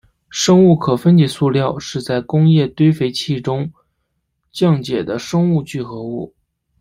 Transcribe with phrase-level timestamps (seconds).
[0.31, 3.71] 生物可分解塑胶是在工业堆肥器中
[4.51, 6.33] 降解的生物聚合物。